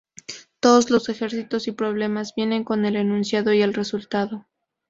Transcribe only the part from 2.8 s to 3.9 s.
el enunciado y el